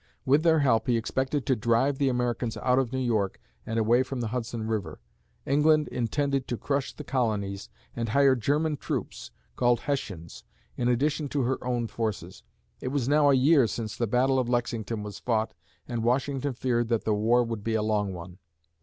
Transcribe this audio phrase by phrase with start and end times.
[0.25, 4.01] With their help, he expected to drive the Americans out of New York and away
[4.01, 4.99] from the Hudson River.
[5.45, 10.43] England intended to crush the colonies and hired German troops, called Hessians,
[10.75, 12.41] in addition to her own forces.
[12.81, 15.53] It was now a year since the Battle of Lexington was fought
[15.87, 18.39] and Washington feared that the war would be a long one.